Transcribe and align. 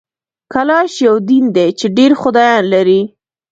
کلاش 0.53 0.91
یو 1.05 1.15
دین 1.29 1.45
دی 1.55 1.67
چي 1.79 1.85
ډېر 1.97 2.11
خدایان 2.21 2.63
لري 2.73 3.01